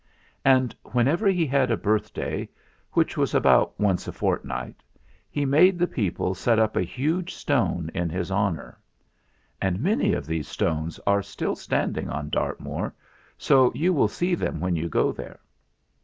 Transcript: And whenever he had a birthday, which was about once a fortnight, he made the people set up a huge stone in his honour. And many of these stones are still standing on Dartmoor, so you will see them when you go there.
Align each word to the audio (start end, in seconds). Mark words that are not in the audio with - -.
And 0.43 0.75
whenever 0.81 1.27
he 1.27 1.45
had 1.45 1.69
a 1.69 1.77
birthday, 1.77 2.49
which 2.93 3.17
was 3.17 3.35
about 3.35 3.79
once 3.79 4.07
a 4.07 4.11
fortnight, 4.11 4.81
he 5.29 5.45
made 5.45 5.77
the 5.77 5.85
people 5.85 6.33
set 6.33 6.57
up 6.57 6.75
a 6.75 6.81
huge 6.81 7.35
stone 7.35 7.91
in 7.93 8.09
his 8.09 8.31
honour. 8.31 8.79
And 9.61 9.79
many 9.79 10.13
of 10.13 10.25
these 10.25 10.47
stones 10.47 10.99
are 11.05 11.21
still 11.21 11.55
standing 11.55 12.09
on 12.09 12.29
Dartmoor, 12.31 12.95
so 13.37 13.71
you 13.75 13.93
will 13.93 14.07
see 14.07 14.33
them 14.33 14.59
when 14.59 14.75
you 14.75 14.89
go 14.89 15.11
there. 15.11 15.39